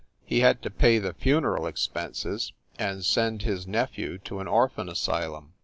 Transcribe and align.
He 0.25 0.39
had 0.39 0.63
to 0.63 0.71
pay 0.71 0.97
the 0.97 1.13
funeral 1.13 1.67
expenses 1.67 2.53
and 2.79 3.05
send 3.05 3.43
his 3.43 3.67
nephew 3.67 4.17
to 4.25 4.39
an 4.39 4.47
orphan 4.47 4.89
asylum. 4.89 5.53